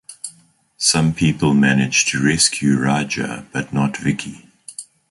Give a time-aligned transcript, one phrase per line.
[0.79, 4.47] Some people manage to rescue Raja but not Vicky.